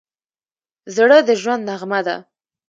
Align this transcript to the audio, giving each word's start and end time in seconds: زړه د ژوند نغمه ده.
زړه 0.95 1.17
د 1.27 1.29
ژوند 1.41 1.61
نغمه 1.69 1.99
ده. 2.07 2.15